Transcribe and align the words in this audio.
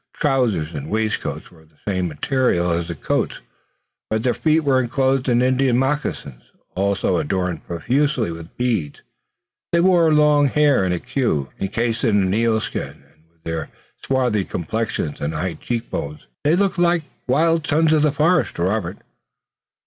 Trousers 0.15 0.73
and 0.73 0.89
waistcoats 0.89 1.51
were 1.51 1.61
of 1.61 1.69
the 1.69 1.75
same 1.87 2.07
material 2.07 2.71
as 2.71 2.87
the 2.87 2.95
coats, 2.95 3.39
but 4.09 4.23
their 4.23 4.33
feet 4.33 4.61
were 4.61 4.79
inclosed 4.81 5.29
in 5.29 5.43
Indian 5.43 5.77
moccasins, 5.77 6.41
also 6.73 7.17
adorned 7.17 7.63
profusely 7.67 8.31
with 8.31 8.57
beads. 8.57 9.03
They 9.71 9.79
wore 9.79 10.11
long 10.11 10.47
hair 10.47 10.83
in 10.85 10.91
a 10.91 10.99
queue, 10.99 11.51
incased 11.59 12.03
in 12.03 12.19
an 12.23 12.33
eel 12.33 12.59
skin, 12.61 13.03
and 13.13 13.29
with 13.31 13.43
their 13.43 13.69
swarthy 14.03 14.43
complexions 14.43 15.21
and 15.21 15.35
high 15.35 15.53
cheek 15.53 15.91
bones 15.91 16.25
they 16.43 16.55
looked 16.55 16.79
like 16.79 17.03
wild 17.27 17.67
sons 17.67 17.93
of 17.93 18.01
the 18.01 18.11
forest 18.11 18.55
to 18.55 18.63
Robert. 18.63 18.97